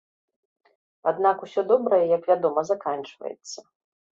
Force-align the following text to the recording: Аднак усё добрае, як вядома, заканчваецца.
Аднак 1.11 1.37
усё 1.47 1.61
добрае, 1.73 2.01
як 2.17 2.23
вядома, 2.33 2.61
заканчваецца. 2.71 3.59